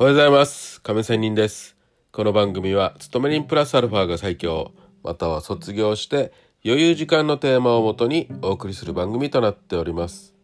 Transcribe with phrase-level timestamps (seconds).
[0.00, 0.80] おはようございます。
[0.80, 1.76] 亀仙人です。
[2.10, 6.32] この番組は勤め人プラスアルファが最強または卒業して
[6.64, 10.34] 余裕時間のテーマをもとにお送りする番組となっております。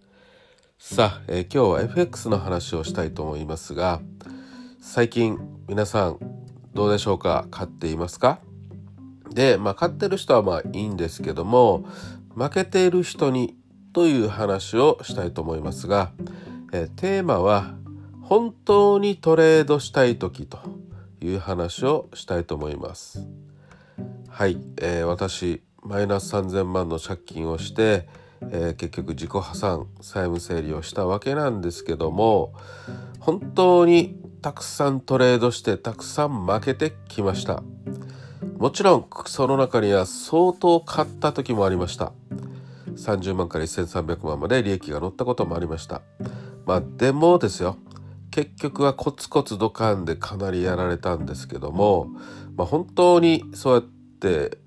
[0.79, 4.03] さあ、えー、今日は FX の話をしたいと思いますが
[4.79, 5.39] 最近
[5.69, 6.19] 皆さん
[6.75, 7.47] どうでしょうか？
[7.51, 8.41] 買っていますか？
[9.31, 11.89] で、まあ、買ってる人はまあいいんですけども
[12.35, 13.57] 負けている人に
[13.95, 16.13] という話をしたいと思いますが、
[16.75, 17.75] えー、テーマは
[18.29, 20.59] 本当にトレードしたい時と
[21.21, 23.25] いう話をしたいと思います。
[24.29, 28.09] はい、えー、私マイナス3000万の借金をして、
[28.51, 32.53] えー、結局自己破産債務整理をしたわけなんですけども
[33.21, 37.63] 本当にたくさんトレードしてたくさん負けてきました。
[38.59, 42.13] もちろんその中には相当買った時もありました。
[42.97, 46.03] 30万から1300万まで利益が乗ったこともありました。
[46.65, 47.77] まあでもですよ。
[48.37, 52.11] 結局はコツコツドカンでかなりやられたんですけども、
[52.55, 54.59] まあ、本当にそうやって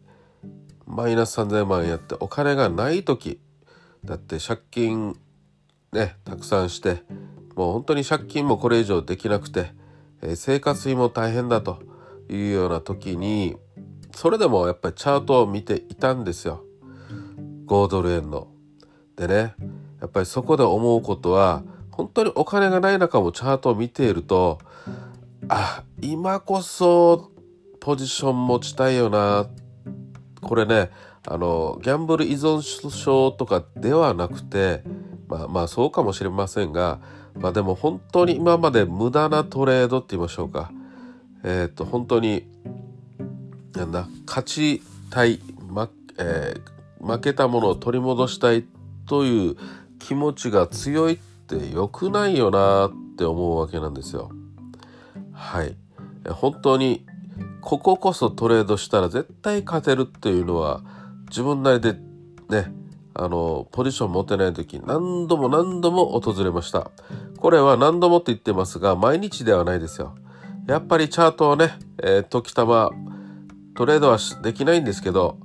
[0.88, 3.40] マイナス3,000万やってお金がない時
[4.04, 5.16] だって借金
[5.94, 7.04] ねたくさんして
[7.56, 9.72] もう本当に借金もこれ以上できなくて、
[10.24, 11.84] えー、生活費も大変だと
[12.28, 13.56] いうような時に
[14.16, 16.66] それでもやっぱりチャートを見ていたんですよ
[17.68, 18.48] 5ドル円の。
[19.16, 19.54] でね
[20.02, 21.62] やっぱりそこで思うことは
[22.00, 24.60] 本当にお金がない中もチャートを見ていると
[25.50, 27.30] あ今こそ
[27.82, 29.48] ポジション持ちたいよな。
[30.42, 30.92] これね
[31.28, 34.82] あのギャンブル依存症とかではなくて
[35.28, 37.02] まあまあそうかもしれませんが、
[37.36, 40.72] まあ、でも本当に今まで無駄なトレードって言いましょうか。
[41.44, 42.48] えっ、と本当に
[43.76, 48.64] なんだ勝ちたい、まえー、負けたものを取り戻したい
[49.06, 49.58] という
[50.00, 51.20] 気持ちが強い
[51.56, 54.32] って良くないよなって思うわけなんですよ。
[55.34, 55.76] はい。
[56.30, 57.06] 本当に
[57.62, 60.82] こここそトレードしたら絶対勝てるっていうのは
[61.30, 61.94] 自分なりで
[62.50, 62.72] ね
[63.14, 66.92] あのポジション持てない時何度も何度も訪れました
[67.38, 70.16] これは何度もって言ってますが毎日ではないですよ
[70.68, 71.72] やっぱりチャートをね、
[72.02, 72.92] えー、時たま
[73.76, 75.38] トレードはできないんですけど、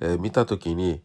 [0.00, 1.02] えー、見た時に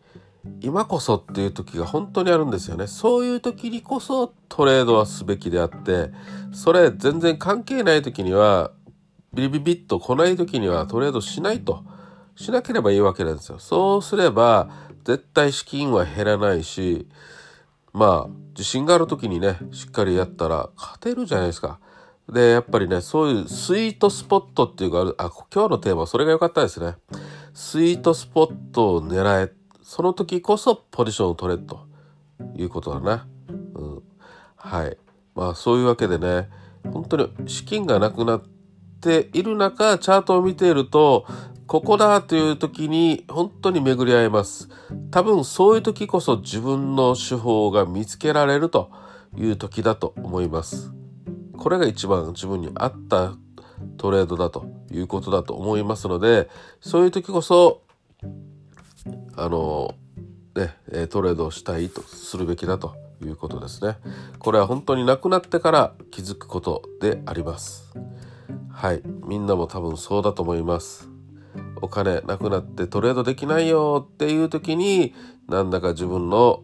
[0.62, 2.88] 今こそっていう時が本当にあるんですよね。
[2.88, 6.12] そういう時にこそトレードはすべきであって、
[6.54, 8.72] それ全然関係ない時には、
[9.34, 11.84] ビリビビッと来ない時にはトレードしないと。
[12.36, 13.60] しなければいいわけなんですよ。
[13.60, 14.70] そうすれば、
[15.04, 17.08] 絶対資金は減らないし、
[17.94, 21.80] まあ、自信がある時にね、しっかりやったら勝てるじゃないですか。
[22.32, 26.96] で、やっぱりね、そういうスイートスポットっていうか、あ、今日のテーマは、それが良かったですね。
[27.54, 29.48] スイートスポットを狙え
[29.88, 31.88] その時こそポジションを取れと
[32.58, 33.26] いうことだな。
[33.74, 34.04] うん、
[34.58, 34.98] はい。
[35.34, 36.50] まあそういうわけでね、
[36.92, 38.44] 本当に資金がなくなっ
[39.00, 41.26] ている中、チャートを見ていると、
[41.68, 44.68] ここだという時に本当に巡り合います。
[45.10, 48.92] 多分そういう時こそ自分の手法が見つけられると
[49.38, 50.92] いう時だと思います。
[51.58, 53.36] これが一番自分に合った
[53.96, 56.50] トレードだということだと思いますので、
[56.82, 57.87] そういう時こそ
[59.38, 59.94] あの
[60.56, 63.98] ねトレードしたいとするべきだということですね。
[64.40, 67.94] これは本当になくなってから気づくことであります。
[68.72, 69.02] はい。
[69.26, 71.10] みんなも多分そうだと思います。
[71.82, 75.14] お金なくなってトレードできないよっていう時に
[75.48, 76.64] なんだか自分の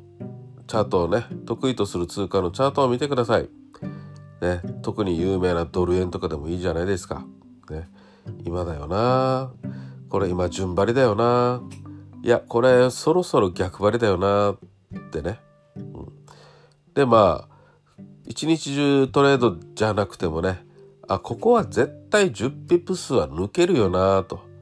[0.67, 3.49] チャートをね得意とする通貨のチャートを見てください、
[4.41, 7.25] ね、特に有名なドル円とかでもいいじゃないですか、
[7.69, 7.89] ね、
[8.43, 9.51] 今だよな。
[10.09, 11.61] これ今順張りだよな。
[12.23, 15.39] いやこれそろそろ逆張りだよなってね、
[15.75, 15.85] うん、
[16.93, 20.65] でまあ一日中トレードじゃなくてもね
[21.07, 24.53] あここは絶対10ピップスは抜けるよなと。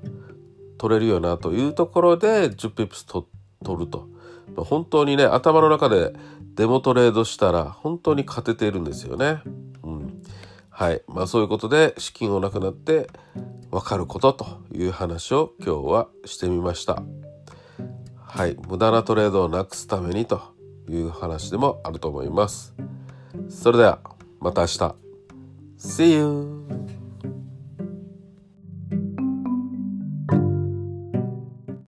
[0.82, 3.26] 取れるよなというところで10ピップス取
[3.64, 4.10] ると。
[4.58, 6.12] 本当にね頭の中で
[6.56, 9.44] デモトレードしたら本当に勝てているんですよね。
[9.84, 10.24] うん、
[10.72, 11.04] はい。
[11.07, 13.07] まあそういうことで資金をなくなって
[13.69, 17.04] 分かることという話を今日はしてみました。
[18.33, 20.42] はい、無駄なトレードをなくすためにと
[20.88, 22.74] いう話でもあると思います。
[23.50, 24.00] それでは
[24.39, 24.95] また明日。
[25.78, 26.81] See you!